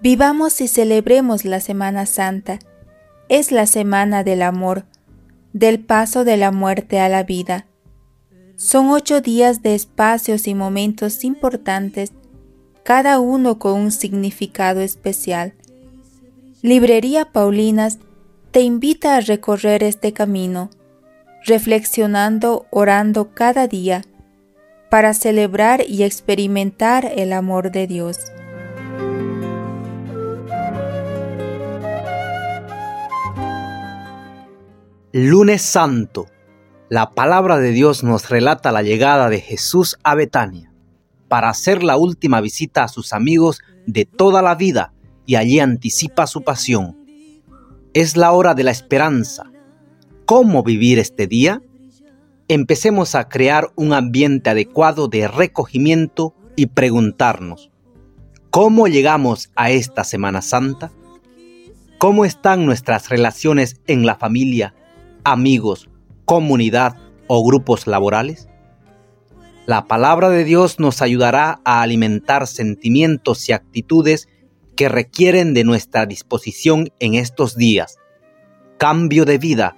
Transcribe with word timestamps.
Vivamos 0.00 0.60
y 0.60 0.68
celebremos 0.68 1.44
la 1.44 1.60
Semana 1.60 2.06
Santa. 2.06 2.60
Es 3.28 3.50
la 3.50 3.66
semana 3.66 4.22
del 4.22 4.42
amor, 4.42 4.86
del 5.52 5.80
paso 5.80 6.24
de 6.24 6.36
la 6.36 6.52
muerte 6.52 7.00
a 7.00 7.08
la 7.08 7.24
vida. 7.24 7.66
Son 8.54 8.90
ocho 8.90 9.20
días 9.20 9.60
de 9.62 9.74
espacios 9.74 10.46
y 10.46 10.54
momentos 10.54 11.24
importantes, 11.24 12.12
cada 12.88 13.20
uno 13.20 13.58
con 13.58 13.74
un 13.74 13.92
significado 13.92 14.80
especial. 14.80 15.52
Librería 16.62 17.26
Paulinas 17.26 17.98
te 18.50 18.62
invita 18.62 19.16
a 19.16 19.20
recorrer 19.20 19.82
este 19.82 20.14
camino, 20.14 20.70
reflexionando, 21.44 22.64
orando 22.70 23.34
cada 23.34 23.68
día, 23.68 24.06
para 24.88 25.12
celebrar 25.12 25.84
y 25.86 26.02
experimentar 26.02 27.04
el 27.14 27.34
amor 27.34 27.72
de 27.72 27.86
Dios. 27.86 28.20
Lunes 35.12 35.60
Santo. 35.60 36.24
La 36.88 37.10
palabra 37.10 37.58
de 37.58 37.72
Dios 37.72 38.02
nos 38.02 38.30
relata 38.30 38.72
la 38.72 38.80
llegada 38.80 39.28
de 39.28 39.42
Jesús 39.42 39.98
a 40.04 40.14
Betania 40.14 40.67
para 41.28 41.50
hacer 41.50 41.82
la 41.82 41.96
última 41.96 42.40
visita 42.40 42.84
a 42.84 42.88
sus 42.88 43.12
amigos 43.12 43.60
de 43.86 44.04
toda 44.04 44.42
la 44.42 44.54
vida 44.54 44.92
y 45.26 45.36
allí 45.36 45.60
anticipa 45.60 46.26
su 46.26 46.42
pasión. 46.42 46.96
Es 47.94 48.16
la 48.16 48.32
hora 48.32 48.54
de 48.54 48.64
la 48.64 48.70
esperanza. 48.70 49.44
¿Cómo 50.24 50.62
vivir 50.62 50.98
este 50.98 51.26
día? 51.26 51.62
Empecemos 52.48 53.14
a 53.14 53.28
crear 53.28 53.70
un 53.76 53.92
ambiente 53.92 54.50
adecuado 54.50 55.08
de 55.08 55.28
recogimiento 55.28 56.34
y 56.56 56.66
preguntarnos, 56.66 57.70
¿cómo 58.50 58.88
llegamos 58.88 59.50
a 59.54 59.70
esta 59.70 60.02
Semana 60.04 60.42
Santa? 60.42 60.90
¿Cómo 61.98 62.24
están 62.24 62.64
nuestras 62.64 63.08
relaciones 63.10 63.80
en 63.86 64.06
la 64.06 64.16
familia 64.16 64.74
amigos, 65.24 65.88
comunidad 66.24 66.96
o 67.26 67.44
grupos 67.44 67.86
laborales? 67.86 68.48
La 69.68 69.84
palabra 69.84 70.30
de 70.30 70.44
Dios 70.44 70.80
nos 70.80 71.02
ayudará 71.02 71.60
a 71.62 71.82
alimentar 71.82 72.46
sentimientos 72.46 73.50
y 73.50 73.52
actitudes 73.52 74.26
que 74.76 74.88
requieren 74.88 75.52
de 75.52 75.62
nuestra 75.62 76.06
disposición 76.06 76.88
en 77.00 77.12
estos 77.12 77.54
días. 77.54 77.98
Cambio 78.78 79.26
de 79.26 79.36
vida, 79.36 79.76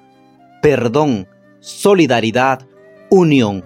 perdón, 0.62 1.26
solidaridad, 1.58 2.68
unión. 3.10 3.64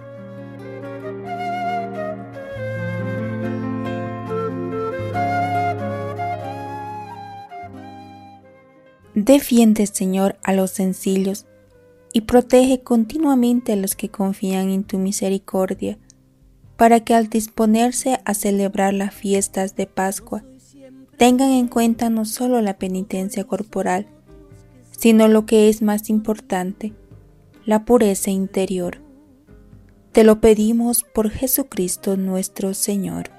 Defiende, 9.13 9.85
Señor, 9.85 10.39
a 10.41 10.53
los 10.53 10.71
sencillos 10.71 11.45
y 12.13 12.21
protege 12.21 12.81
continuamente 12.81 13.73
a 13.73 13.75
los 13.75 13.93
que 13.93 14.09
confían 14.09 14.71
en 14.71 14.85
tu 14.85 14.97
misericordia, 14.97 15.99
para 16.77 16.99
que 16.99 17.13
al 17.13 17.29
disponerse 17.29 18.19
a 18.25 18.33
celebrar 18.33 18.93
las 18.93 19.13
fiestas 19.13 19.75
de 19.75 19.87
Pascua, 19.87 20.43
tengan 21.17 21.51
en 21.51 21.67
cuenta 21.67 22.09
no 22.09 22.25
solo 22.25 22.61
la 22.61 22.77
penitencia 22.77 23.45
corporal, 23.45 24.07
sino 24.91 25.27
lo 25.27 25.45
que 25.45 25.69
es 25.69 25.81
más 25.81 26.09
importante, 26.09 26.93
la 27.65 27.85
pureza 27.85 28.31
interior. 28.31 29.01
Te 30.11 30.23
lo 30.23 30.39
pedimos 30.39 31.03
por 31.03 31.29
Jesucristo 31.29 32.17
nuestro 32.17 32.73
Señor. 32.73 33.29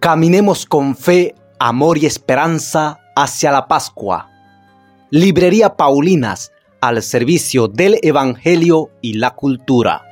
Caminemos 0.00 0.66
con 0.66 0.94
fe, 0.96 1.34
amor 1.58 1.96
y 1.98 2.06
esperanza 2.06 3.00
hacia 3.16 3.50
la 3.50 3.66
Pascua. 3.66 4.33
Librería 5.16 5.76
Paulinas 5.76 6.50
al 6.80 7.00
servicio 7.00 7.68
del 7.68 8.00
Evangelio 8.02 8.90
y 9.00 9.14
la 9.14 9.30
cultura. 9.30 10.02